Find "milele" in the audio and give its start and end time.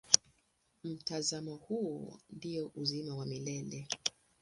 3.25-3.87